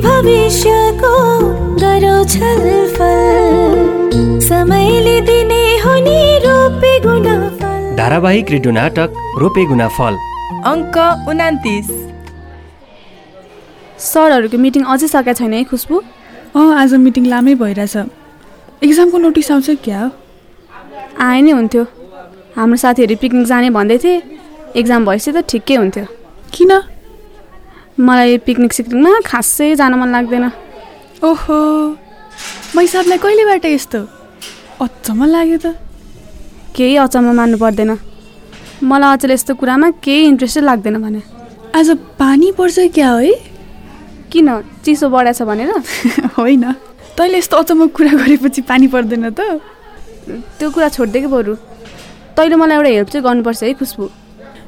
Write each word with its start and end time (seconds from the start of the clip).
भविष्यको 0.00 1.14
गरौ 1.82 2.16
छलफल 2.34 3.74
समयले 4.48 5.16
दिने 5.28 5.64
हो 5.84 5.94
नि 6.06 6.18
रोपे 6.44 6.92
गुणफल। 7.00 7.96
धारावाहिक 7.96 8.50
रेडियो 8.50 8.72
नाटक 8.72 9.10
रोपे 9.40 9.64
गुना 9.66 9.88
फल 9.98 10.14
अङ्क 10.66 10.96
उनातिस 11.28 11.86
सरहरूको 14.04 14.58
मिटिङ 14.58 14.82
अझै 14.84 15.08
सकेको 15.08 15.32
छैन 15.38 15.52
है 15.52 15.64
खुसबु? 15.64 15.96
अँ 16.56 16.74
आज 16.80 16.94
मिटिङ 17.06 17.24
लामै 17.26 17.54
भइरहेछ। 17.54 17.96
इक्जामको 18.82 19.18
नोटिस 19.18 19.50
आउँछ 19.50 19.68
क्या? 19.84 20.00
हो 20.00 20.10
आए 21.26 21.40
नै 21.40 21.52
हुन्थ्यो। 21.58 21.82
हाम्रो 22.56 22.76
साथीहरू 22.76 23.14
पिकनिक 23.22 23.46
जाने 23.46 23.70
भन्दै 23.70 23.98
थिए। 23.98 24.16
एक्जाम 24.76 25.00
भएपछि 25.06 25.30
त 25.32 25.38
ठिकै 25.50 25.76
हुन्थ्यो। 25.76 26.04
किन? 26.52 26.72
मलाई 28.00 28.38
पिकनिक 28.38 28.72
सिकनिकमा 28.72 29.20
खासै 29.24 29.74
जान 29.76 29.94
मन 29.94 30.08
लाग्दैन। 30.10 30.50
ओहो 31.22 31.58
म 32.74 32.80
हिसाबलाई 32.80 33.18
कहिलेबाट 33.18 33.64
यस्तो? 33.64 34.00
अचम्म 34.82 35.24
लाग्यो 35.24 35.58
त। 35.62 35.66
केही 36.74 36.96
अचम्म 36.96 37.32
मान्नु 37.38 37.56
पर्दैन। 37.58 37.90
मलाई 38.82 39.14
अचेल 39.14 39.30
यस्तो 39.30 39.54
कुरामा 39.54 39.90
केही 40.02 40.26
इन्ट्रेस्टै 40.26 40.60
लाग्दैन 40.60 40.96
भने। 40.98 41.22
आज 41.70 41.90
पानी 42.18 42.50
पर्छ 42.58 42.90
क्या 42.90 43.10
है? 43.14 43.30
किन? 44.26 44.48
चिसो 44.82 45.08
बढाएछ 45.08 45.42
भनेर। 45.42 45.70
होइन। 46.38 46.64
तैँले 47.14 47.38
यस्तो 47.38 47.56
अचम्म 47.56 47.86
कुरा 47.94 48.10
गरेपछि 48.10 48.60
पानी 48.66 48.86
पर्दैन 48.90 49.30
त। 49.30 49.62
त्यो 50.58 50.70
कुरा 50.70 50.88
छोडिदिएको 50.88 51.28
बरु? 51.30 51.54
तैँले 52.34 52.56
मलाई 52.58 52.74
एउटा 52.74 52.90
हेल्प 52.90 53.08
चाहिँ 53.08 53.24
गर्नुपर्छ 53.24 53.62
है 53.62 53.74
खुसबु। 53.78 54.04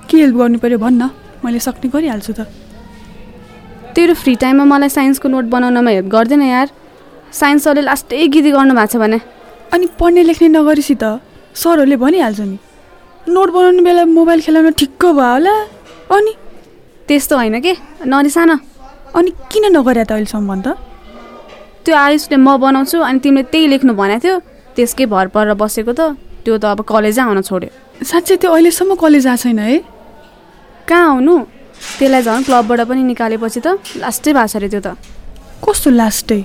के 0.06 0.14
हेल्प 0.14 0.36
गर्नु 0.36 0.58
पऱ्यो 0.62 0.78
भन्न? 0.78 1.10
मैले 1.42 1.58
सक्ने 1.58 1.90
गरिहाल्छु 1.90 2.32
त। 2.32 2.65
तेरो 3.96 4.14
फ्री 4.14 4.34
टाइममा 4.36 4.64
मलाई 4.68 4.88
साइन्सको 4.92 5.28
नोट 5.28 5.44
बनाउनमा 5.48 5.90
हेल्प 5.90 6.08
गर्दैन 6.12 6.42
यार। 6.42 6.68
साइन्स 7.32 7.64
सरले 7.64 7.80
लास्टै 7.88 8.26
गिदी 8.28 8.50
गर्नु 8.52 8.74
भएको 8.76 8.92
छ 8.92 8.96
भने। 9.00 9.18
अनि 9.72 9.86
पढ्ने 9.96 10.22
लेख्ने 10.28 10.48
नगरेपछि 10.52 10.94
त 11.00 11.16
सरहरूले 11.56 11.96
भनिहाल्छ 11.96 12.40
नि। 12.40 12.58
नोट 13.32 13.48
बनाउने 13.56 13.82
बेला 13.88 14.04
मोबाइल 14.04 14.40
खेलाउन 14.44 14.70
ठिक्क 14.76 15.00
भयो 15.00 15.32
होला। 15.32 15.54
अनि? 16.12 16.32
त्यस्तो 17.08 17.36
होइन 17.40 17.56
के? 17.64 17.72
नरिसान। 18.04 18.50
अनि 19.16 19.30
किन 19.48 19.64
नगरे 19.72 20.04
त 20.04 20.12
अहिलेसम्म 20.12 20.44
भन् 20.44 20.62
त? 20.62 20.68
त्यो 21.88 21.96
आयुषले 21.96 22.36
म 22.36 22.60
बनाउँछु 22.60 23.00
अनि 23.00 23.18
तिमीले 23.24 23.48
त्यही 23.48 23.66
लेख्नु 23.72 23.92
भनेको 23.96 24.20
थियो। 24.20 24.36
त्यसकै 24.76 25.06
भर 25.08 25.26
परेर 25.32 25.56
बसेको 25.56 25.92
त। 25.96 26.20
त्यो 26.44 26.54
त 26.60 26.64
अब 26.68 26.84
कलेजै 26.84 27.22
आउन 27.24 27.40
छोड्यो। 27.40 28.04
साँच्चै 28.04 28.36
त्यो 28.44 28.52
अहिलेसम्म 28.52 28.92
कलेज 29.00 29.26
आएको 29.26 29.40
छैन 29.40 29.58
है? 29.58 29.80
कहाँ 30.84 31.16
आउनु? 31.16 31.55
त्यसलाई 31.98 32.22
झन् 32.22 32.44
क्लबबाट 32.46 32.80
पनि 32.90 33.02
निकालेपछि 33.12 33.60
त 33.64 33.68
लास्टै 34.02 34.32
भएको 34.32 34.46
छ 34.52 34.56
अरे 34.56 34.68
त्यो 34.72 34.80
त। 34.86 34.88
कस्तो 35.64 35.90
लास्टै? 35.90 36.40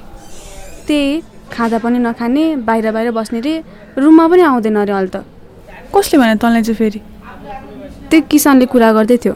त्यही 0.88 1.22
खाँदा 1.54 1.78
पनि 1.84 1.98
नखाने 2.00 2.44
बाहिर 2.68 2.92
बाहिर 2.96 3.12
बस्ने 3.12 3.40
रे 3.46 3.54
रुममा 3.98 4.26
पनि 4.32 4.42
आउँदैन 4.42 4.78
अरे 4.84 4.94
अहिले 4.94 5.12
त। 5.16 5.18
कसले 5.94 6.16
भने 6.22 6.36
तँलाई 6.42 6.62
चाहिँ 6.64 6.78
फेरि? 6.80 7.00
त्यो 8.10 8.20
किसानले 8.32 8.66
कुरा 8.72 8.90
गर्दै 8.98 9.18
थियो। 9.24 9.34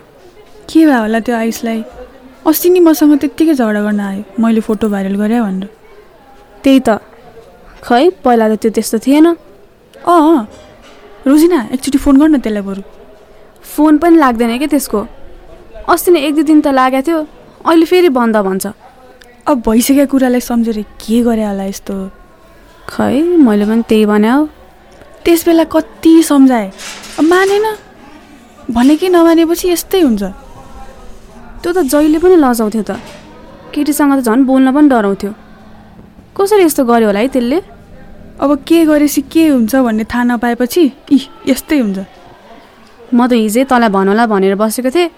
के 0.69 0.79
भयो 0.87 0.99
होला 1.03 1.19
त्यो 1.19 1.35
आयुषलाई? 1.35 1.79
अस्ति 2.47 2.67
नि 2.69 2.79
मसँग 2.79 3.13
त्यत्तिकै 3.19 3.53
झगडा 3.59 3.81
गर्न 3.85 3.99
आयो। 3.99 4.23
मैले 4.39 4.61
फोटो 4.67 4.87
भाइरल 4.93 5.15
गरेँ 5.21 5.41
भनेर। 5.41 5.67
त्यही 6.63 6.79
त। 6.87 6.89
खै 7.83 8.03
पहिला 8.23 8.45
त 8.49 8.53
त्यो 8.61 8.71
त्यस्तो 8.75 8.97
थिएन। 9.05 9.27
अँ 10.07 10.47
रोजिना 11.27 11.59
एकचोटि 11.73 11.97
फोन 11.97 12.15
गर्न 12.21 12.35
त्यसलाई 12.39 12.63
बरु। 12.63 12.81
फोन 13.75 13.97
पनि 13.97 14.15
लाग्दैन 14.23 14.57
क्या 14.57 14.69
त्यसको? 14.71 14.99
अस्ति 15.89 16.11
नै 16.11 16.19
एक 16.27 16.33
दुई 16.35 16.43
दिन 16.43 16.61
त 16.61 16.67
लागेको 16.73 17.05
थियो। 17.07 17.19
अहिले 17.65 17.85
फेरि 17.85 18.09
बन्द 18.09 18.37
भन्छ। 18.37 18.65
अब 19.47 19.61
भइसकेको 19.61 20.11
कुरालाई 20.11 20.41
सम्झेर 20.41 20.81
के 21.01 21.21
गरे 21.21 21.45
होला 21.45 21.65
यस्तो? 21.69 21.95
खै 22.89 23.21
मैले 23.45 23.65
पनि 23.69 23.83
त्यही 23.89 24.05
भने 24.05 24.29
हौ। 24.29 24.41
त्यस 25.25 25.45
बेला 25.45 25.63
कति 25.69 26.13
सम्झाएँ। 26.23 26.69
अब 27.19 27.25
मानेन। 27.25 27.65
भने 28.73 28.95
कि 28.97 29.09
नमानेपछि 29.09 29.69
यस्तै 29.69 30.01
हुन्छ। 30.01 30.23
त्यो 31.61 31.71
त 31.73 31.77
जहिले 31.85 32.17
पनि 32.17 32.35
लजाउँथ्यो 32.41 32.83
त। 32.89 32.97
केटीसँग 33.73 34.13
त 34.17 34.25
झन् 34.25 34.45
बोल्न 34.49 34.73
पनि 34.73 34.89
डराउँथ्यो। 34.89 35.31
कसरी 36.33 36.63
यस्तो 36.65 36.81
गर्यो 36.85 37.07
होला 37.09 37.19
है 37.19 37.27
त्यसले? 37.29 37.59
अब 38.41 38.49
के 38.67 38.77
गरेपछि 38.85 39.21
के 39.31 39.43
हुन्छ 39.53 39.73
भन्ने 39.85 40.03
थाहा 40.09 40.23
नपाएपछि 40.33 40.83
इ 41.13 41.17
यस्तै 41.49 41.77
हुन्छ। 41.79 41.99
म 43.13 43.19
त 43.29 43.31
हिजै 43.37 43.63
तँलाई 43.69 43.89
भनौँला 43.93 44.25
भनेर 44.25 44.55
बसेको 44.57 44.89
थिएँ। 44.89 45.09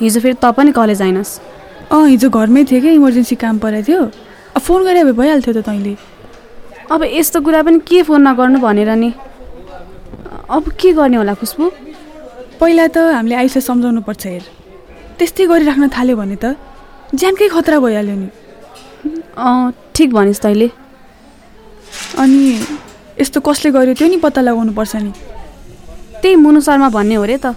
हिजो 0.00 0.20
फेरि 0.20 0.34
त 0.34 0.44
पनि 0.56 0.72
कलेज 0.72 1.02
आइनस्। 1.02 1.30
अँ 1.92 2.06
हिजो 2.08 2.28
घरमै 2.30 2.64
थिएँ 2.64 2.80
क्या 2.80 2.92
इमर्जेन्सी 2.92 3.36
काम 3.36 3.58
परेको 3.58 3.86
थियो। 3.86 4.02
अब 4.56 4.62
फोन 4.62 4.84
गरे 4.84 5.04
भए 5.04 5.12
भइहाल्थ्यो 5.12 5.52
त 5.54 5.60
तैँले। 5.66 5.96
अब 6.90 7.00
यस्तो 7.04 7.40
कुरा 7.40 7.62
पनि 7.62 7.78
के 7.86 8.02
फोन 8.02 8.20
नगर्नु 8.28 8.58
भनेर 8.58 8.90
नि? 8.98 9.10
अब 10.50 10.64
के 10.80 10.92
गर्ने 10.92 11.16
होला 11.16 11.34
खुसबु? 11.34 11.70
पहिला 12.60 12.86
त 12.90 12.98
हामीले 13.14 13.34
आइसलाई 13.34 13.62
सम्झाउनु 13.62 14.00
पर्छ 14.02 14.26
हेर। 14.26 14.44
त्यस्तै 15.18 15.46
गरिराख्न 15.46 15.88
थाल्यो 15.88 16.16
भने 16.16 16.36
त 16.36 16.56
ज्यानकै 17.14 17.48
खतरा 17.54 17.78
भइहाल्यो 17.78 18.16
नि। 18.16 18.28
अँ 19.38 19.72
ठिक 19.94 20.08
भनिस् 20.12 20.42
तैँले। 20.42 20.68
अनि 22.18 22.40
यस्तो 23.20 23.40
कसले 23.40 23.70
गर्यो 23.70 23.94
त्यो 23.94 24.08
नि 24.08 24.16
पत्ता 24.18 24.40
लगाउनु 24.40 24.72
पर्छ 24.72 24.96
नि। 24.96 25.12
त्यही 26.22 26.34
मुनु 26.36 26.60
शर्मा 26.60 26.88
भन्ने 26.90 27.14
हो 27.14 27.24
रे 27.24 27.38
त। 27.38 27.54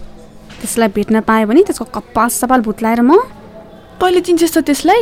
त्यसलाई 0.63 0.89
भेट्न 0.95 1.19
पाएँ 1.27 1.45
भने 1.45 1.61
त्यसको 1.67 1.85
कपाल 1.91 2.29
सपाल 2.31 2.61
भुत्लाएर 2.63 3.01
म 3.03 3.19
तैँले 3.99 4.21
चिन्छस् 4.23 4.55
त 4.55 4.57
त्यसलाई? 4.63 5.01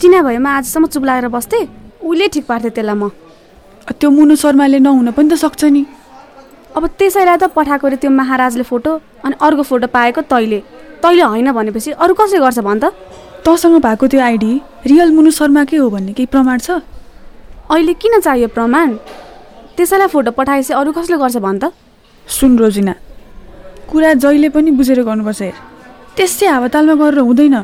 चिना 0.00 0.22
भयो 0.24 0.40
म 0.40 0.46
आजसम्म 0.48 0.86
चुप 0.88 1.04
लागेर 1.04 1.28
बस्थेँ। 1.28 1.68
उसले 2.00 2.26
ठिक 2.32 2.44
पार्थेँ 2.48 2.72
त्यसलाई 2.72 2.96
म। 2.96 3.12
त्यो 3.92 4.08
मुनु 4.08 4.34
शर्माले 4.36 4.78
नहुन 4.80 5.12
पनि 5.12 5.28
त 5.28 5.34
सक्छ 5.36 5.64
नि। 5.68 5.84
अब 6.72 6.86
त्यसैलाई 6.96 7.36
त 7.36 7.52
पठाएको 7.52 7.84
रे 7.88 7.96
त्यो 8.00 8.10
महाराजले 8.10 8.64
फोटो 8.64 8.92
अनि 9.24 9.34
अर्को 9.36 9.62
फोटो 9.68 9.86
पाएको 9.92 10.20
तैँले। 10.24 10.60
तैँले 11.04 11.22
होइन 11.22 11.52
भनेपछि 11.52 11.90
अरू 11.92 12.14
कसले 12.16 12.38
गर्छ 12.40 12.58
भन् 12.64 12.80
त? 12.80 12.84
तँसँग 13.44 13.76
भएको 13.84 14.06
त्यो 14.08 14.20
आइडी 14.20 14.52
रियल 14.88 15.10
मुनु 15.12 15.30
शर्माकै 15.30 15.76
हो 15.76 15.88
भन्ने 15.90 16.12
केही 16.16 16.26
प्रमाण 16.32 16.58
छ? 16.64 16.80
अहिले 17.68 17.92
किन 17.92 18.20
चाहियो 18.24 18.48
प्रमाण? 18.56 18.88
त्यसैलाई 19.76 20.08
फोटो 20.08 20.30
पठाएपछि 20.32 20.72
अरू 20.72 20.92
कसले 20.92 21.16
गर्छ 21.16 21.36
भन् 21.36 21.60
त? 21.60 21.64
सुन 22.26 22.58
रोजिना 22.58 22.94
कुरा 23.90 24.12
जहिले 24.14 24.48
पनि 24.48 24.70
बुझेर 24.70 25.02
गर्नुपर्छ। 25.02 25.42
हेर 25.42 25.56
त्यसै 26.16 26.46
हावातालमा 26.46 26.94
गरेर 26.94 27.18
हुँदैन। 27.20 27.56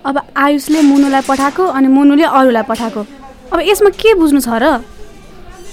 अब 0.00 0.16
आयुषले 0.36 0.80
मुनुलाई 0.80 1.22
पठाएको 1.28 1.64
अनि 1.76 1.88
मुनुले 1.88 2.24
अरूलाई 2.24 2.64
पठाएको। 2.64 3.00
अब 3.52 3.58
यसमा 3.60 3.90
के 3.92 4.14
बुझ्नु 4.14 4.40
छ 4.40 4.48
र? 4.56 4.80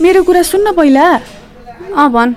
मेरो 0.02 0.24
कुरा 0.24 0.42
सुन्न 0.44 0.74
पहिला। 0.76 1.06
अँ 1.96 2.10
भन्। 2.12 2.36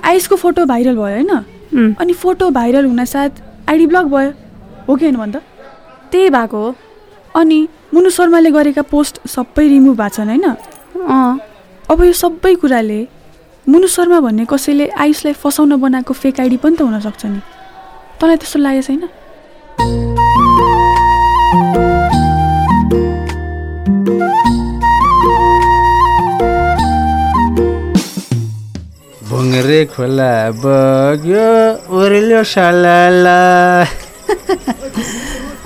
आयुषको 0.00 0.36
फोटो 0.36 0.64
भाइरल 0.64 0.96
भयो 0.96 1.02
होइन? 1.04 1.94
अनि 2.00 2.12
फोटो 2.12 2.50
भाइरल 2.50 2.84
हुनासाथ 2.84 3.30
आइडी 3.68 3.86
ब्लक 3.86 4.06
भयो। 4.06 4.30
हो 4.88 4.96
कि 4.96 5.04
होइन 5.04 5.16
भन् 5.16 5.32
त? 5.32 5.36
त्यही 6.10 6.30
भएको 6.30 6.56
हो। 6.56 6.74
अनि 7.36 7.58
मुनु 7.94 8.10
शर्माले 8.10 8.50
गरेका 8.50 8.82
पोस्ट 8.82 9.28
सबै 9.28 9.68
रिमुभ 9.68 9.96
भएको 9.96 10.14
छन् 10.16 10.28
होइन? 10.28 10.46
अँ। 11.04 11.38
अब 11.90 11.98
यो 12.04 12.12
सबै 12.12 12.54
कुराले 12.54 13.00
मुनु 13.68 13.86
शर्मा 13.86 14.20
भन्ने 14.24 14.44
कसैले 14.48 14.86
आयुषलाई 14.96 15.34
फसाउन 15.36 15.76
बनाएको 15.84 16.12
फेक 16.14 16.40
आइडी 16.40 16.56
पनि 16.64 16.76
त 16.76 16.80
हुनसक्छ 16.80 17.22
नि। 17.28 17.40
तँलाई 18.20 18.36
त्यस्तो 18.40 18.58
लागेको 18.58 18.82
छैन? 18.88 19.02
भुङ्रे 29.28 29.80
खोला 29.92 30.32
बग्यो 30.64 31.48
ओर्ल्यो 32.00 32.42
सलाला। 32.52 33.40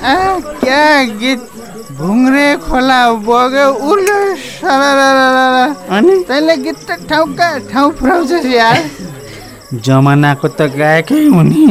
आ, 0.02 0.14
क्या 0.60 0.84
गीत? 1.22 1.40
भुङ्रे 1.98 2.48
खोला 2.66 3.00
बग्यो 3.28 3.66
उर्ल्यो 3.90 4.18
तैँले 6.28 6.56
गीत 6.64 6.78
त 6.88 6.90
ठाउँका 7.08 7.48
ठाउँ 7.70 7.90
पुऱ्याउँछस् 7.98 8.46
यार। 8.46 8.76
जमानाको 9.84 10.48
त 10.48 10.60
गाएकै 10.72 11.20
हुने। 11.28 11.66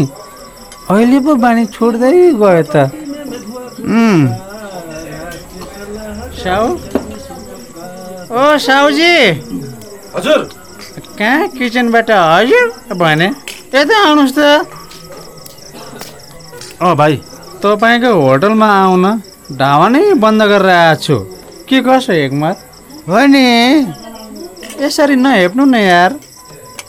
अहिले 0.94 1.20
पो 1.26 1.32
बानी 1.44 1.64
छोड्दै 1.74 2.12
गयो 2.42 2.64
त। 2.74 2.76
साउ? 6.44 6.66
ओ 8.32 8.58
साउजी! 8.66 9.16
हजुर। 10.16 10.40
कहाँ? 11.18 11.48
किचनबाट 11.58 12.10
हजुर? 12.12 12.66
भने 13.02 13.28
यता 13.74 13.96
आउनुहोस् 14.06 14.36
त। 14.38 14.40
अँ 16.82 16.96
भाइ। 16.96 17.14
तपाईँको 17.64 18.12
होटलमा 18.22 18.70
आउन 18.84 19.06
ढावा 19.60 19.88
नै 19.90 20.04
बन्द 20.24 20.42
गरेर 20.52 20.70
आएको 20.70 21.02
छु। 21.04 21.16
के 21.70 21.78
कसो 21.88 22.14
एकमत? 22.14 22.58
हो 23.08 23.26
नि। 23.28 23.46
यसरी 24.80 25.16
नहेप्नु 25.16 25.64
न 25.66 25.76
यार। 25.76 26.12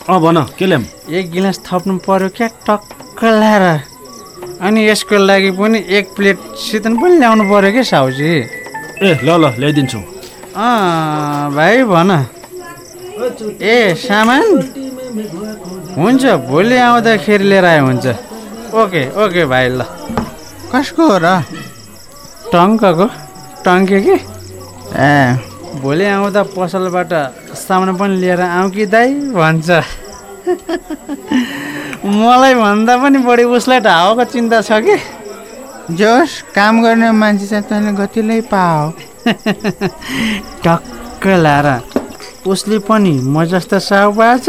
अँ 0.09 0.21
भन 0.23 0.37
के 0.59 0.67
ल्याम 0.67 0.85
एक 1.11 1.31
गिलास 1.31 1.59
थप्नु 1.67 1.97
पर्यो 2.07 2.29
क्या 2.37 2.49
टक्क 2.67 3.21
लाएर। 3.25 3.65
अनि 4.63 4.81
यसको 4.89 5.17
लागि 5.19 5.51
पनि 5.59 5.79
एक 5.91 6.15
प्लेट 6.17 6.39
सितन 6.55 6.95
पनि 7.03 7.19
ल्याउनु 7.19 7.45
पर्यो 7.51 7.71
क्या 7.73 7.83
साउजी? 7.91 8.31
ए 9.03 9.11
ल 9.27 9.29
ल 9.43 9.45
ल्याइदिन्छु। 9.59 9.99
अँ 10.55 11.51
भाइ 11.55 11.83
भन। 11.83 12.11
ए 13.59 13.95
सामान? 13.99 14.45
हुन्छ 15.99 16.23
भोलि 16.47 16.77
आउँदाखेरि 16.79 17.45
लिएर 17.51 17.65
आयो 17.65 17.83
हुन्छ। 17.87 18.07
ओके 18.71 19.03
ओके 19.19 19.45
भाइ 19.51 19.67
ल। 19.69 19.83
कसको 20.71 21.03
हो 21.11 21.19
र? 21.19 21.27
टङ्कको। 22.55 23.07
टङ्के 23.67 23.99
कि? 24.07 24.17
ए। 24.95 25.54
भोलि 25.83 26.05
आउँदा 26.07 26.43
पसलबाट 26.55 27.13
सामान 27.57 27.97
पनि 27.97 28.17
लिएर 28.21 28.41
आउँ 28.41 28.71
कि 28.71 28.87
दाइ 28.87 29.09
भन्छ। 29.35 29.69
मलाई 32.05 32.55
भन्दा 32.55 32.95
पनि 33.03 33.19
बढी 33.27 33.45
उसलाई 33.57 33.81
ढावाको 33.81 34.25
चिन्ता 34.33 34.61
छ 34.61 34.73
कि। 34.85 34.97
जोस् 35.99 36.35
काम 36.55 36.83
गर्ने 36.83 37.11
मान्छे 37.13 37.47
चाहिँ 37.47 37.65
तैँले 37.69 37.93
गतिलै 38.01 38.41
पाओ। 38.53 38.91
टक्क 40.65 41.23
लाएर 41.45 41.69
उसले 42.47 42.79
पनि 42.89 43.15
म 43.25 43.45
जस्तो 43.45 43.79
साउ 43.81 44.13
पाएछ 44.13 44.49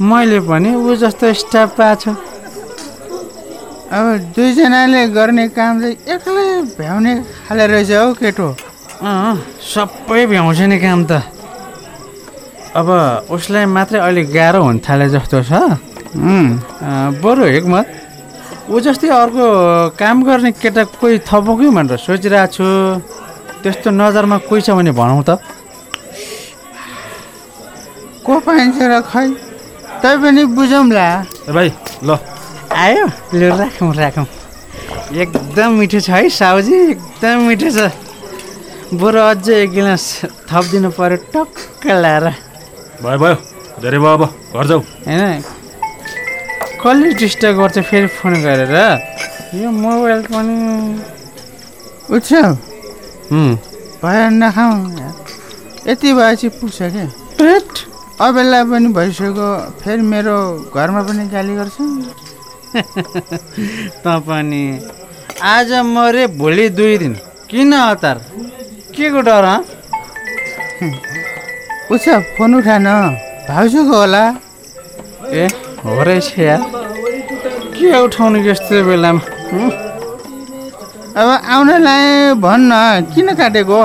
मैले 0.00 0.40
पनि 0.48 0.74
ऊ 0.74 0.96
जस्तो 0.96 1.32
स्टाफ 1.36 1.76
पाएछ 1.78 2.08
अब 3.92 4.04
दुईजनाले 4.36 5.06
गर्ने 5.16 5.48
काम 5.52 5.80
चाहिँ 5.80 5.96
एक्लै 6.14 6.48
भ्याउने 6.78 7.14
खाले 7.48 7.66
रहेछ 7.66 7.90
हौ 7.92 8.12
केटो। 8.20 8.48
अँ 9.00 9.32
सबै 9.64 10.26
भ्याउँछ 10.28 10.60
नि 10.68 10.76
काम 10.76 11.00
त। 11.08 11.24
अब 12.76 12.88
उसलाई 13.32 13.64
मात्रै 13.64 13.96
अलिक 13.96 14.28
गाह्रो 14.28 14.60
हुन 14.60 14.76
थाले 14.84 15.08
जस्तो 15.08 15.40
छ। 15.40 15.52
अँ, 16.12 17.16
बरु 17.24 17.44
हिक्मत 17.48 17.86
ऊ 18.68 18.76
जस्तै 18.84 19.08
अर्को 19.08 19.46
काम 19.96 20.16
गर्ने 20.20 20.50
केटा 20.52 20.82
कोही 21.00 21.18
थपौँ 21.24 21.56
कि 21.56 21.68
भनेर 21.72 21.96
सोचिरहेको 21.96 22.52
छु। 22.52 22.66
त्यस्तो 23.64 23.88
नजरमा 23.88 24.36
कोही 24.44 24.60
छ 24.68 24.76
भने 24.76 24.92
भनौँ 24.92 25.24
त। 25.24 25.40
को 28.20 28.32
पाइन्छ 28.44 28.78
र 28.84 29.00
खै? 29.00 29.26
तै 30.04 30.12
पनि 30.20 30.42
बुझौँला 30.52 31.06
ए 31.48 31.52
भाइ 31.56 31.68
ल। 32.04 32.10
आयो। 32.68 33.04
लु 33.32 33.46
राखौँ 33.48 33.92
राखौँ। 33.96 34.28
एकदम 35.08 35.70
मिठो 35.80 35.98
छ 36.04 36.08
है 36.14 36.28
साउजी 36.28 36.76
एकदम 36.94 37.48
मिठो 37.48 37.70
छ। 37.72 38.09
बरु 38.90 39.20
अझै 39.22 39.54
एक 39.62 39.70
गिलास 39.70 40.04
थपिदिनु 40.50 40.90
पऱ्यो 40.98 41.16
टक्क 41.30 41.86
लाएर। 42.02 42.24
भयो 42.98 43.18
भयो। 43.22 43.36
धेरै 43.82 43.98
भयो 44.02 44.14
अब। 44.18 44.22
घर 44.50 44.66
जाऊ। 44.66 44.80
होइन? 45.06 45.22
कसले 46.82 47.08
डिस्टर्ब 47.22 47.54
गर्छ 47.60 47.78
फेरि 47.86 48.08
फोन 48.18 48.34
गरेर? 48.42 48.74
यो 49.54 49.70
मोबाइल 49.70 50.20
पनि 50.26 50.56
उठ्छ। 52.10 52.30
भयो 54.02 54.26
नखाउँ 54.42 54.78
यति 55.86 56.08
भएपछि 56.18 56.48
पुग्छ 56.58 56.78
क्या 56.90 57.06
पेट 57.38 57.70
अबेला 58.26 58.60
पनि 58.74 58.88
भइसक्यो। 58.98 59.48
फेरि 59.80 60.02
मेरो 60.02 60.36
घरमा 60.74 61.02
पनि 61.06 61.24
गाली 61.30 61.54
गर्छ। 61.60 61.76
त 64.02 64.04
पनि 64.26 64.64
आज 65.54 65.70
मरे 65.94 66.26
भोलि 66.40 66.68
दुई 66.74 66.98
दिन। 66.98 67.14
किन 67.50 67.72
हतार 67.74 68.18
के 69.00 69.08
को 69.10 69.20
डर 69.28 69.46
उछ 71.92 72.04
फोन 72.36 72.54
उठान 72.54 72.86
भाउजूको 73.48 73.96
होला। 73.96 74.24
ए 75.32 75.44
हो 75.84 76.02
रहेछ 76.06 76.38
यार 76.38 76.60
के 77.74 77.88
उठाउनु 78.04 78.38
यस्तो 78.44 78.76
बेलामा? 78.86 79.20
अब 81.20 81.28
आउनलाई 81.54 82.34
भन्न 82.44 82.72
किन 83.14 83.28
काटेको? 83.40 83.80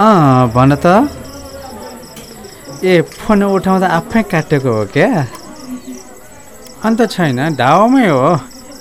अँ 0.00 0.48
भन 0.54 0.70
त। 0.84 0.86
ए 2.84 3.00
फोन 3.20 3.42
उठाउँदा 3.52 3.86
आफै 3.98 4.22
काटेको 4.32 4.70
हो 4.72 4.84
क्या? 4.94 5.10
अन्त 6.84 7.00
छैन 7.12 7.38
ढाउमै 7.60 8.06
हो। 8.08 8.24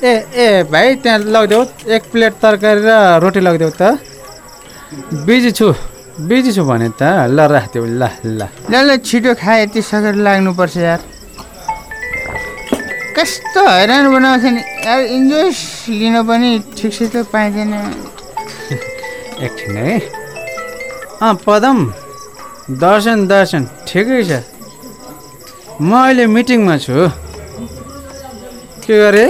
ए 0.03 0.13
ए 0.33 0.63
भाइ 0.71 0.95
त्यहाँ 1.05 1.19
लगिदेऊ। 1.19 1.61
एक 1.95 2.03
प्लेट 2.11 2.33
तरकारी 2.41 2.81
र 2.81 2.89
रोटी 3.21 3.39
लगिदेऊ 3.39 3.71
त। 3.77 4.01
बिजी 5.25 5.51
छु। 5.53 5.67
बिजी 6.25 6.51
छु 6.57 6.63
भने 6.65 6.89
त 6.97 7.29
ल 7.29 7.37
राखिदेऊ। 7.53 7.85
ल 7.85 8.03
ल। 8.25 8.41
ल 8.71 8.73
ल 8.87 8.97
छिटो 8.97 9.33
खाए 9.37 9.63
यति 9.63 9.81
सकेर 9.81 10.15
लाग्नुपर्छ 10.25 10.77
यार। 10.77 11.01
कस्तो 13.13 13.61
हैरान 13.61 14.05
बनाउँछ 14.13 14.43
नि। 14.55 14.61
यार 14.89 14.99
इन्जोय 15.15 15.49
लिन 16.01 16.15
पनि 16.25 16.51
ठिकसित 16.77 17.15
पाइँदैन। 17.29 17.73
एकछिन 19.45 19.77
है। 19.77 19.99
अँ 21.21 21.33
पदम। 21.45 21.77
दर्शन 22.81 23.27
दर्शन। 23.29 23.61
ठिकै 23.85 24.21
छ। 24.25 24.31
म 25.77 25.93
अहिले 25.93 26.25
मिटिङमा 26.25 26.75
छु। 26.81 26.97
के 28.81 28.97
गरे? 28.97 29.25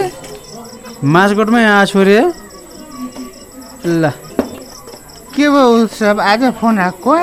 मासकोटमै 1.04 1.64
आएको 1.66 1.86
छु 1.92 2.04
रे 2.06 2.22
ल। 3.86 4.12
के 5.34 5.50
भयो 5.50 5.82
उत्सव 5.82 6.22
आज 6.22 6.44
फोन 6.62 6.78
आएको? 6.78 7.18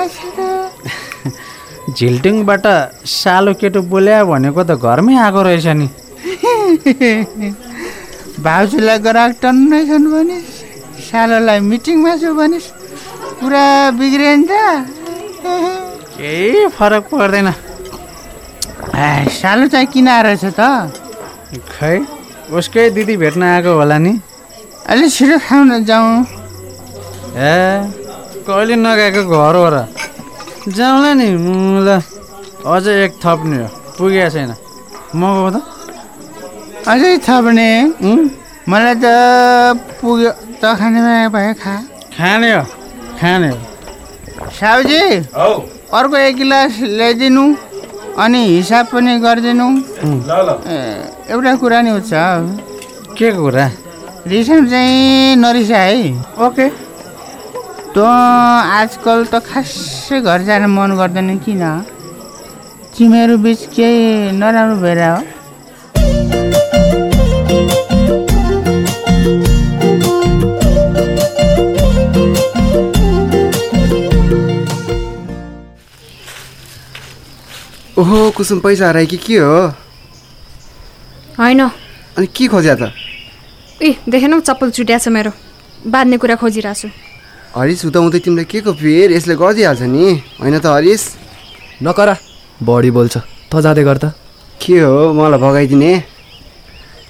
झिल्टिङबाट 1.95 2.65
सालो 3.07 3.55
केटो 3.55 3.81
बोल्या 3.87 4.27
भनेको 4.27 4.67
त 4.67 4.75
घरमै 4.75 5.15
आएको 5.15 5.39
रहेछ 5.47 5.67
नि। 5.79 5.87
भाउजूलाई 8.43 8.99
ग्राहक 8.99 9.39
टन्नै 9.39 9.81
छन् 9.87 10.11
भने 10.11 10.37
सालोलाई 11.07 11.59
मिटिङमा 11.71 12.19
छु 12.19 12.35
भने 12.35 12.59
पुरा 13.39 13.95
बिग्रियो 13.95 14.35
नि 14.35 14.45
त। 14.51 14.53
केही 16.19 16.67
फरक 16.75 17.03
पर्दैन। 17.15 17.47
सालो 19.39 19.71
चाहिँ 19.71 19.87
किन 19.87 20.07
आएछ 20.19 20.51
त? 20.59 20.91
खै? 21.71 22.18
उसकै 22.57 22.89
दिदी 22.95 23.15
भेट्न 23.21 23.41
आएको 23.43 23.71
होला 23.79 23.97
नि? 24.03 24.13
अलिक 24.89 25.09
छिटो 25.15 25.37
खाउन 25.45 25.69
जाउँ। 25.85 26.13
ए 27.37 27.53
कहिले 28.47 28.75
नगएको 28.75 29.21
घर 29.29 29.55
हो 29.55 29.67
र? 29.73 29.75
जाउँला 30.67 31.11
नि 31.19 31.27
ल 31.85 31.89
अझै 32.65 32.93
एक 33.05 33.13
थप्ने 33.23 33.57
हो 33.61 33.67
पुगेको 33.97 34.29
छैन। 34.33 34.51
मगाऊ 35.15 35.49
त। 35.53 35.57
अझै 36.91 37.11
थप्ने 37.27 37.69
मलाई 38.69 38.95
त 39.03 39.05
पुग्यो 40.01 40.31
त 40.61 40.63
खाने 40.79 40.99
भए 41.33 41.53
खा। 41.61 41.73
खाने 42.17 42.49
हो 42.55 42.63
खाने 43.19 43.49
हो। 43.53 43.57
साउजी 44.57 45.01
औ। 45.37 45.47
अर्को 45.97 46.15
एक 46.17 46.33
गिलास 46.37 46.71
ल्याइदिनु। 46.97 47.43
अनि 48.17 48.41
हिसाब 48.45 48.85
पनि 48.93 49.13
गरिदिनु। 49.19 49.67
एउटा 51.29 51.53
कुरा 51.61 51.79
नि 51.81 51.89
हुन्छ 51.89 52.11
के 53.17 53.31
कुरा? 53.31 53.65
रिसाउनु 54.27 54.69
चाहिँ 54.69 55.35
नरिसा 55.35 55.77
है। 55.77 55.95
ओके। 56.45 56.67
त 57.95 57.97
आजकल 57.99 59.19
त 59.31 59.33
खासै 59.45 60.21
घर 60.21 60.39
जान 60.47 60.65
मन 60.69 60.89
गर्दैन 60.99 61.37
किन? 61.45 61.63
तिमीहरू 62.97 63.35
बिच 63.43 63.61
केही 63.75 64.31
नराम्रो 64.39 64.75
भएर 64.81 64.99
हो। 65.03 65.17
ओहो 77.99 78.19
कुसुम 78.31 78.59
पैसा 78.63 78.87
हरायो 78.89 79.07
कि 79.11 79.17
के 79.17 79.37
हो? 79.43 79.75
होइन। 81.35 81.61
अनि 82.15 82.27
के 82.31 82.47
खोज्या 82.47 82.75
त? 82.79 82.95
ए 83.83 83.99
देखेनौ 84.07 84.39
चप्पल 84.39 84.69
चुट्या 84.71 84.97
छ 85.03 85.07
मेरो। 85.11 85.31
बाँध्ने 85.83 86.17
कुरा 86.17 86.35
खोजिरहेको 86.39 86.79
छु 86.79 86.87
हरिस 87.59 87.85
उताउँदै 87.91 88.19
तिमीलाई 88.23 88.45
के 88.47 88.59
को 88.63 88.71
फेर 88.71 89.11
यसले 89.11 89.35
गरिदिइहाल्छ 89.35 89.81
नि? 89.83 90.05
होइन 90.39 90.55
त 90.63 90.65
हरिस? 90.71 91.03
नकर 91.83 92.09
बढी 92.63 92.91
बोल्छ। 92.95 93.15
त 93.51 93.53
जाँदै 93.67 93.83
गर 93.83 93.97
त 93.99 94.05
के 94.63 94.79
हो? 94.79 95.11
मलाई 95.11 95.39
भगाइदिने? 95.43 95.91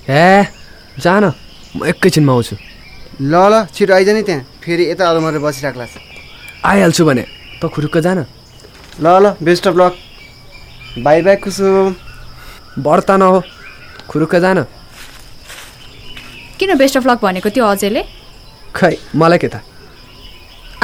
ए 0.09 0.25
जान। 0.97 1.23
म 1.77 1.85
एकैछिनमा 1.85 2.33
आउँछु। 2.33 2.55
ल 3.21 3.33
ल 3.51 3.53
छिटो 3.69 3.93
आइज 3.93 4.09
नि 4.09 4.21
त्यहाँ। 4.25 4.41
फेरि 4.57 4.89
यता 4.89 5.05
अलमारी 5.05 5.37
बसिराख्लास् 5.37 5.95
आइहाल्छु 6.65 7.03
भने। 7.05 7.23
त 7.61 7.69
खुरुक्क 7.69 7.97
जान। 8.01 8.25
ल 8.97 9.05
ल 9.05 9.25
best 9.37 9.67
of 9.69 9.77
luck 9.77 10.08
bye 10.97 11.21
bye 11.21 11.35
Kusum 11.35 11.95
बढ्ता 12.83 13.17
नहो 13.17 13.41
खुरुक्क 14.09 14.35
जान। 14.35 14.63
किन 16.59 16.75
बेस्ट 16.77 16.97
अफ 16.97 17.05
लक 17.07 17.19
भनेको 17.21 17.49
त्यो 17.49 17.65
अजयले? 17.65 18.03
खै 18.75 18.97
मलाई 19.15 19.37
के 19.37 19.47
थाहा? 19.47 19.63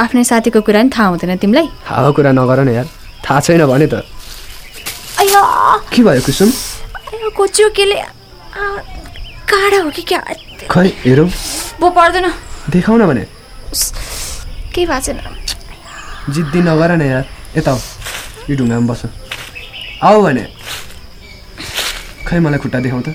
आफ्नै 0.00 0.24
साथीको 0.24 0.60
कुरा 0.62 0.82
नि 0.82 0.90
थाहा 0.94 1.06
हुँदैन 1.10 1.36
तिमीलाई? 1.42 1.68
हावा 1.90 2.10
कुरा 2.16 2.32
नगर 2.32 2.60
न 2.62 2.68
यार 2.78 2.86
थाहा 3.24 3.40
छैन 3.40 3.66
भने 3.66 3.86
त। 3.86 4.06
के 5.92 6.02
भयो 6.02 6.22
कुसुम? 6.22 6.50
कोच्यो 7.36 7.68
केले 7.76 7.98
काँडा 9.50 9.78
हो 9.82 9.90
कि 9.90 10.02
क्या? 10.02 10.20
खै 10.70 10.86
हेरौँ। 11.02 11.28
बो 11.80 11.90
पर्दैन। 11.90 12.26
देखाउ 12.70 12.96
न 12.96 13.06
भने 13.10 13.24
केही 14.72 14.86
भएको 14.86 15.00
छैन। 15.02 15.18
जिद्दी 16.30 16.60
नगर 16.62 16.90
न 16.96 17.02
यार 17.02 17.24
यता 17.58 17.70
आऊ। 17.72 17.80
यो 18.48 18.56
ढुङ्गामा 18.56 18.86
बस। 18.92 19.25
आऊ 20.02 20.22
भने। 20.22 20.44
खै 22.26 22.38
मलाई 22.44 22.58
खुट्टा 22.60 22.78
देखाउ 22.84 23.00
त 23.00 23.08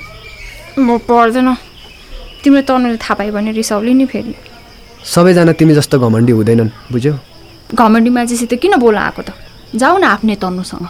म 0.79 0.97
पर्दैन। 0.97 1.49
तिम्रो 2.41 2.61
तर्नुले 2.65 2.97
थाहा 2.97 3.13
पायो 3.19 3.31
भने 3.35 3.51
रिसाउले 3.53 3.93
नि 3.93 4.05
फेरि। 4.09 4.33
सबैजना 5.05 5.53
तिमी 5.59 5.73
जस्तो 5.77 5.99
घमण्डी 5.99 6.31
हुँदैनन् 6.31 6.71
बुझ्यौ? 6.91 7.13
घमण्डी 7.75 8.09
मान्छेसित 8.09 8.53
किन 8.61 8.73
बोल्न 8.81 8.97
आएको 8.97 9.21
त? 9.21 9.29
जाऊ 9.77 9.95
न 10.01 10.03
आफ्नै 10.09 10.35
तर्नुसँग 10.41 10.87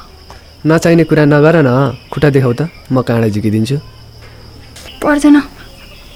नचाहिने 0.65 1.03
कुरा 1.09 1.25
नगर 1.25 1.55
न 1.65 1.69
खुट्टा 2.07 2.29
देखाउ 2.29 2.53
त। 2.53 2.61
म 2.91 3.01
काँडा 3.01 3.27
झिकिदिन्छु। 3.33 3.77
पर्दैन। 5.03 5.37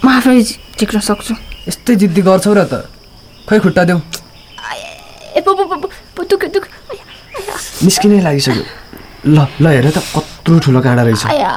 म 0.06 0.08
आफै 0.08 0.40
झिक्न 0.80 1.00
सक्छु। 1.04 1.34
यस्तै 1.68 1.94
जिद्दी 2.00 2.22
गर्छौ 2.22 2.54
र 2.54 2.64
त। 2.64 2.74
खै 3.50 3.60
खुट्टा 3.60 3.84
देऊ? 3.90 4.00
निस्किनै 7.86 8.22
लागिसक्यो। 8.24 8.85
ल 9.26 9.42
ल 9.58 9.66
हेर 9.74 9.90
त 9.90 9.98
कत्रो 10.14 10.60
ठुलो 10.62 10.80
काँडा 10.86 11.04
रहेछ। 11.04 11.26
आया 11.34 11.52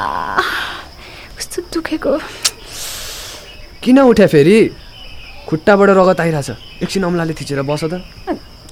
कस्तो 1.37 1.59
दुखेको। 1.69 2.13
किन 3.85 3.99
उठ्या 4.09 4.27
फेरि? 4.27 4.59
खुट्टाबाट 5.49 5.89
रगत 5.93 6.21
आइरहेछ। 6.21 6.81
एकछिन 6.83 7.05
अम्लाले 7.05 7.33
थिचेर 7.37 7.61
बस 7.69 7.85
त। 7.93 8.01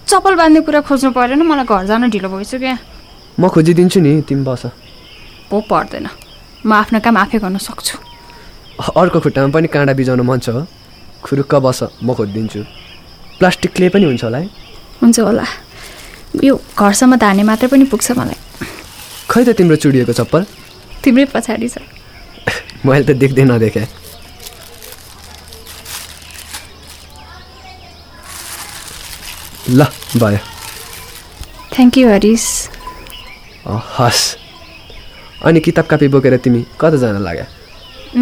चप्पल 0.08 0.34
बाँध्ने 0.40 0.60
कुरा 0.64 0.80
खोज्नु 0.88 1.10
परेन 1.12 1.42
मलाई 1.44 1.68
घर 1.68 1.84
जान 1.84 2.08
ढिलो 2.08 2.28
भइसक्यो। 2.32 2.74
म 3.36 3.48
खोजिदिन्छु 3.52 4.00
नि 4.00 4.12
तिमी 4.24 4.44
बस। 4.48 4.72
पो 5.52 5.60
पर्दैन। 5.68 6.08
म 6.64 6.72
आफ्नो 6.72 6.98
काम 7.04 7.16
आफै 7.20 7.38
गर्न 7.44 7.60
सक्छु। 7.60 7.96
अर्को 8.80 9.20
खुट्टामा 9.20 9.52
पनि 9.52 9.68
काँडा 9.68 9.92
बिजाउनु 9.92 10.24
मन 10.24 10.40
छ। 10.40 10.56
हो 10.56 10.64
खुरुक्क 11.20 11.54
बस 11.60 12.00
म 12.00 12.16
खोजिदिन्छु। 12.16 12.60
प्लास्टिक 13.38 13.70
क्ले 13.76 13.88
पनि 13.92 14.04
हुन्छ 14.08 14.24
होला 14.24 14.38
है? 14.40 14.48
हुन्छ 15.04 15.20
होला। 15.20 15.44
यो 16.44 16.54
घरसम्म 16.80 17.16
धाने 17.20 17.42
मात्रै 17.44 17.68
पनि 17.68 17.84
पुग्छ 17.92 18.16
मलाई। 18.16 18.35
खै 19.30 19.42
त 19.45 19.49
तिम्रो 19.59 19.76
चुडिएको 19.83 20.12
चप्पल? 20.12 20.42
तिम्रै 21.02 21.25
पछाडि 21.35 21.68
छ। 21.68 21.76
मैले 22.87 23.04
त 23.04 23.11
देख्दै 23.23 23.45
नदेखेँ। 23.45 23.87
ल 29.68 29.80
भयो। 30.23 30.38
थ्याङ्क 31.75 31.99
यू 31.99 32.09
हरिस 32.09 32.45
हस्। 33.99 34.23
अनि 35.47 35.61
किताब 35.61 35.87
कापी 35.90 36.09
बोकेर 36.09 36.37
तिमी 36.45 36.61
कता 36.80 36.97
जान 37.02 37.18
लाग्यो 37.23 37.47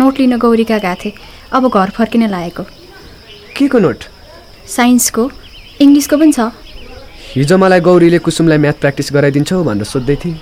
नोट 0.00 0.14
लिन 0.20 0.36
गौरीका 0.40 0.78
गएको 0.80 1.00
थिएँ 1.04 1.14
अब 1.52 1.68
घर 1.68 1.90
फर्किन 1.96 2.22
लागेको 2.30 2.62
के 3.56 3.68
को 3.68 3.78
नोट? 3.78 4.00
साइन्सको। 4.66 5.22
इङ्ग्लिसको 5.84 6.16
पनि 6.16 6.32
छ। 6.32 6.40
हिजो 7.36 7.56
मलाई 7.58 7.80
गौरीले 7.86 8.18
कुसुमलाई 8.24 8.58
म्याथ 8.64 8.76
प्र्याक्टिस 8.80 9.12
गराइदिन्छौ 9.14 9.62
भनेर 9.68 9.84
सोध्दै 9.84 10.16
थिएँ। 10.24 10.36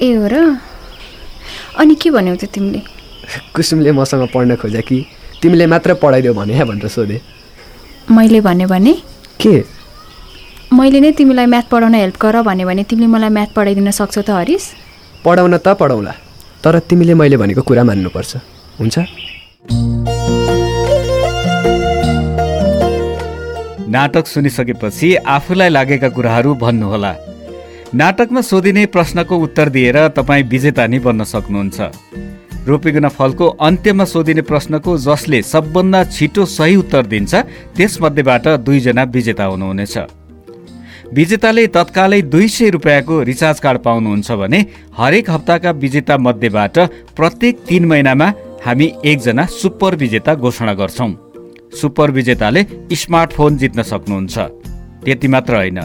ए 0.00 0.12
हो 0.16 0.26
र? 0.32 0.56
अनि 1.76 1.94
के 1.94 2.10
भन्यौ 2.10 2.36
त 2.40 2.44
तिमीले? 2.48 2.80
कुसुमले 3.54 3.92
मसँग 3.92 4.28
पढ्न 4.32 4.56
खोज्या 4.56 4.80
कि 4.80 4.96
तिमीले 5.42 5.66
मात्र 5.68 5.94
पढाइदेऊ 6.00 6.34
भने 6.34 6.64
भनेर 6.64 6.88
सोधेँ? 6.88 7.20
मैले 8.08 8.40
भने 8.40 8.66
भने? 8.66 8.94
के? 9.36 9.54
मैले 10.72 11.00
नै 11.00 11.12
तिमीलाई 11.12 11.46
म्याथ 11.46 11.66
पढाउन 11.68 11.94
हेल्प 11.94 12.16
गर 12.16 12.42
भन्यो 12.48 12.66
भने 12.66 12.82
तिमीले 12.88 13.06
मलाई 13.12 13.28
म्याथ 13.28 13.50
पढाइदिन 13.52 13.90
सक्छौ 13.90 14.22
त 14.22 14.30
हरिस। 14.40 14.64
पढाउन 15.24 15.56
त 15.60 15.76
पढाउला 15.76 16.12
तर 16.64 16.78
तिमीले 16.88 17.14
मैले 17.20 17.36
भनेको 17.36 17.62
कुरा 17.62 17.84
मान्नुपर्छ 17.84 18.32
हुन्छ? 18.80 18.96
नाटक 23.92 24.24
सुनिसकेपछि 24.26 25.08
आफूलाई 25.36 25.68
लागेका 25.68 26.08
कुराहरू 26.08 26.54
भन्नुहोला। 26.56 27.12
नाटकमा 27.94 28.40
सोधिने 28.40 28.84
प्रश्नको 28.86 29.36
उत्तर 29.36 29.68
दिएर 29.68 29.96
तपाईँ 30.08 30.42
विजेता 30.42 30.86
नै 30.86 30.98
बन्न 30.98 31.24
सक्नुहुन्छ। 31.24 31.78
रोपेगुना 32.68 33.08
फलको 33.08 33.46
अन्त्यमा 33.58 34.04
सोधिने 34.04 34.42
प्रश्नको 34.42 34.96
जसले 34.98 35.42
सबभन्दा 35.42 36.02
छिटो 36.06 36.44
सही 36.46 36.76
उत्तर 36.76 37.06
दिन्छ 37.06 37.34
त्यसमध्येबाट 37.74 38.46
दुईजना 38.62 39.02
विजेता 39.10 39.44
हुनुहुनेछ। 39.44 39.96
विजेताले 41.12 41.66
तत्कालै 41.66 42.20
दुई 42.22 42.48
सय 42.48 42.70
रुपियाँको 42.70 43.22
रिचार्ज 43.22 43.60
कार्ड 43.60 43.78
पाउनुहुन्छ 43.82 44.30
भने 44.32 44.60
हरेक 44.94 45.30
हप्ताका 45.30 45.70
विजेता 45.82 46.18
मध्येबाट 46.18 46.78
प्रत्येक 47.18 47.58
तिन 47.68 47.84
महिनामा 47.84 48.32
हामी 48.66 48.92
एकजना 49.04 49.44
सुपर 49.50 49.94
विजेता 49.96 50.34
घोषणा 50.34 50.74
गर्छौँ। 50.74 51.12
सुपर 51.74 52.10
विजेताले 52.10 52.66
स्मार्टफोन 52.94 53.56
जित्न 53.58 53.82
सक्नुहुन्छ। 53.82 54.38
त्यति 55.04 55.28
मात्र 55.28 55.54
होइन। 55.56 55.80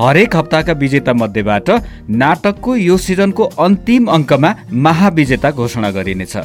हरेक 0.00 0.36
हप्ताका 0.36 0.72
विजेता 0.72 1.12
मध्येबाट 1.12 1.70
नाटकको 2.10 2.74
यो 2.76 2.96
सिजनको 2.96 3.44
अन्तिम 3.44 4.06
अङ्कमा 4.06 4.54
महाविजेता 4.72 5.50
घोषणा 5.50 5.90
गरिनेछ। 5.90 6.36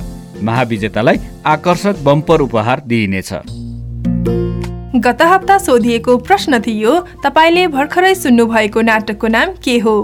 महाविजेतालाई 0.44 1.18
आकर्षक 1.46 2.04
बम्पर 2.04 2.42
उपहार 2.42 2.82
दिइनेछ। 2.88 3.34
गत 5.06 5.22
हप्ता 5.22 5.58
सोधिएको 5.58 6.18
प्रश्न 6.18 6.60
थियो 6.60 7.00
तपाईँले 7.24 7.68
भर्खरै 7.68 8.14
सुन्नुभएको 8.16 8.82
नाटकको 8.82 9.28
नाम 9.28 9.50
के 9.64 9.78
हो? 9.80 9.96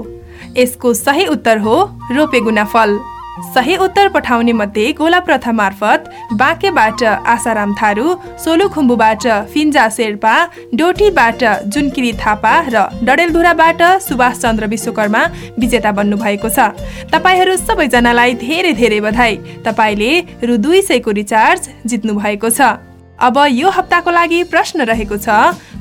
यसको 0.58 0.94
सही 0.94 1.26
उत्तर 1.28 1.58
हो 1.58 1.76
रोपेगुना 2.12 2.66
फल। 2.66 3.00
सही 3.34 3.76
उत्तर 3.76 4.08
पठाउने 4.14 4.52
मध्ये 4.52 4.92
गोला 4.98 5.20
प्रथा 5.20 5.52
मार्फत 5.52 6.10
बाँकेबाट 6.38 7.04
आसाराम 7.04 7.74
थारू 7.80 8.14
सोलुखुम्बुबाट 8.40 9.28
फिन्जा 9.54 9.88
शेर्पा 9.92 10.36
डोटीबाट 10.78 11.44
जुनकिरी 11.74 12.12
थापा 12.22 12.54
र 12.70 12.86
डडेलधुराबाट 13.02 13.82
सुभाष 14.06 14.38
चन्द्र 14.38 14.68
विश्वकर्मा 14.70 15.24
विजेता 15.60 15.92
बन्नुभएको 15.92 16.50
छ। 16.50 16.78
तपाईँहरू 17.10 17.58
सबैजनालाई 17.58 18.34
धेरै 18.38 18.74
धेरै 18.78 19.00
बधाई। 19.02 19.36
तपाईँले 19.66 20.12
रु 20.46 20.58
दुई 20.62 20.82
सयको 20.86 21.12
रिचार्ज 21.12 21.70
जित्नु 21.90 22.14
भएको 22.14 22.50
छ। 22.50 22.78
अब 23.18 23.38
यो 23.50 23.70
हप्ताको 23.70 24.12
लागि 24.12 24.44
प्रश्न 24.54 24.82
रहेको 24.86 25.18
छ 25.18 25.30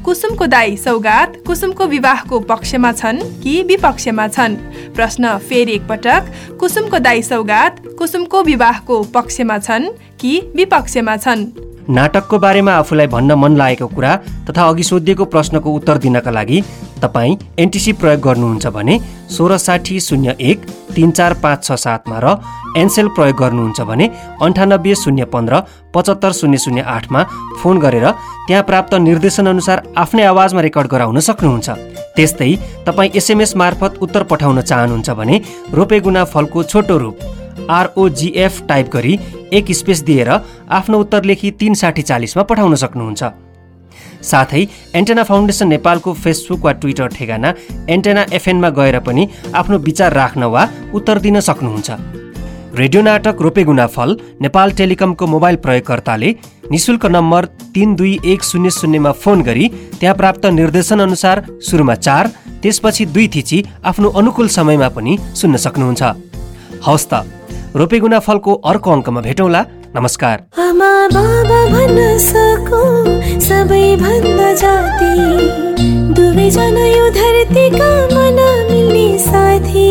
कुसुमको 0.05 0.47
दाई 0.47 0.77
सौगात 0.77 1.37
कुसुमको 1.47 1.87
विवाहको 1.87 2.41
पक्षमा 2.41 2.93
छन् 2.93 3.19
कि 3.43 3.63
विपक्षमा 3.63 4.29
छन्? 4.29 4.57
प्रश्न 4.95 5.39
फेरि 5.39 5.73
एकपटक। 5.73 6.33
कुसुमको 6.61 6.99
दाई 6.99 7.23
सौगात 7.23 7.83
कुसुमको 7.99 8.43
विवाहको 8.43 9.03
पक्षमा 9.03 9.59
छन् 9.59 9.87
कि 10.21 10.41
विपक्षमा 10.57 11.17
छन्? 11.17 11.47
नाटकको 11.93 12.39
बारेमा 12.39 12.73
आफूलाई 12.73 13.07
भन्न 13.15 13.33
मन 13.37 13.57
लागेको 13.57 13.87
कुरा 13.89 14.11
तथा 14.49 14.63
अघि 14.69 14.83
सोधिएको 14.83 15.25
प्रश्नको 15.33 15.71
उत्तर 15.79 15.99
दिनका 16.05 16.31
लागि 16.31 16.63
तपाईँ 17.03 17.37
एनटिसी 17.61 17.93
प्रयोग 18.01 18.21
गर्नुहुन्छ 18.27 18.67
भने 18.77 18.99
सोह्र 19.37 19.57
साठी 19.59 19.99
शून्य 20.01 20.37
एक 20.51 20.65
तिन 20.97 21.11
चार 21.11 21.35
पाँच 21.43 21.65
छ 21.65 21.77
सातमा 21.85 22.19
र 22.25 22.37
एनसेल 22.81 23.09
प्रयोग 23.17 23.37
गर्नुहुन्छ 23.39 23.81
भने 23.91 24.07
अन्ठानब्बे 24.43 24.95
शून्य 25.03 25.25
पन्ध्र 25.35 25.61
पचहत्तर 25.95 26.33
शून्य 26.41 26.59
शून्य 26.65 26.83
आठमा 26.95 27.25
फोन 27.61 27.79
गरेर 27.85 28.07
त्यहाँ 28.47 28.63
प्राप्त 28.71 28.95
निर्देशनअनुसार 29.09 29.83
आफ्नै 29.97 30.25
आवाजमा 30.25 30.63
रेकर्ड 30.63 30.89
गराउन 30.95 31.21
सक्नुहुन्छ। 31.29 31.71
त्यस्तै 32.17 32.55
तपाईँ 32.87 33.11
एसएमएस 33.19 33.57
मार्फत 33.57 33.99
उत्तर 34.03 34.23
पठाउन 34.33 34.61
चाहनुहुन्छ 34.61 35.11
भने 35.21 35.41
रोपेगुना 35.75 36.25
फलको 36.33 36.63
छोटो 36.73 36.99
रूप 36.99 37.17
आरओजिएफ 37.71 38.63
टाइप 38.69 38.91
गरी 38.93 39.19
एक 39.53 39.73
स्पेस 39.73 40.01
दिएर 40.03 40.29
आफ्नो 40.29 40.99
उत्तर 41.01 41.25
लेखी 41.25 41.51
तिन 41.53 41.75
साठी 41.75 42.03
चालिसमा 42.03 42.43
पठाउन 42.43 42.75
सक्नुहुन्छ। 42.75 43.23
साथै 44.23 44.67
एन्टेना 44.95 45.23
फाउन्डेसन 45.23 45.69
नेपालको 45.69 46.13
फेसबुक 46.15 46.65
वा 46.65 46.73
ट्विटर 46.73 47.09
ठेगाना 47.09 47.55
एन्टेना 47.91 48.27
एफएनमा 48.33 48.69
गएर 48.71 48.99
पनि 49.01 49.29
आफ्नो 49.55 49.79
विचार 49.79 50.13
राख्न 50.13 50.43
वा 50.45 50.69
उत्तर 50.95 51.19
दिन 51.19 51.41
सक्नुहुन्छ। 51.41 51.91
रेडियो 52.75 53.03
नाटक 53.03 53.43
रोपेगुना 53.43 53.87
फल 53.87 54.17
नेपाल 54.41 54.71
टेलिकमको 54.73 55.27
मोबाइल 55.27 55.57
प्रयोगकर्ताले 55.65 56.31
निशुल्क 56.71 57.07
नम्बर 57.07 57.45
तिन 57.75 57.95
दुई 57.97 58.19
एक 58.25 58.43
शून्य 58.43 58.71
शून्यमा 58.71 59.13
फोन 59.13 59.43
गरी 59.43 59.69
त्यहाँ 60.01 60.17
प्राप्त 60.17 60.47
निर्देशनअनुसार 60.47 61.45
सुरुमा 61.61 61.95
चार 61.97 62.31
त्यसपछि 62.63 63.05
दुई 63.07 63.29
थिची 63.29 63.63
आफ्नो 63.85 64.09
अनुकूल 64.09 64.49
समयमा 64.49 64.89
पनि 64.89 65.19
सुन्न 65.37 65.57
सक्नुहुन्छ। 65.57 66.03
हवस् 66.87 67.09
त। 67.13 67.15
रोपेगुना 67.77 68.19
फलको 68.19 68.53
अर्को 68.69 68.91
अङ्कमा 68.93 69.21
भेटौँला। 69.21 69.61
नमस्कार। 69.97 70.43
आमा 70.61 70.91
बाबा 71.09 71.61
भन्न 71.73 72.01
सकु 72.21 72.81
सबैभन्दा 73.41 74.49
जाति। 74.61 75.15
दुवैजना 76.13 76.85
यो 76.87 77.07
धरतीका 77.17 77.91
मन 78.13 78.39
मिल्ने 78.71 79.07
साथी। 79.19 79.89